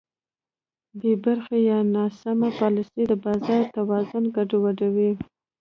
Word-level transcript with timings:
بېبرخې 0.99 1.57
یا 1.71 1.77
ناسمه 1.95 2.49
پالیسي 2.59 3.03
د 3.07 3.13
بازار 3.25 3.63
توازن 3.75 4.23
ګډوډوي. 4.35 5.11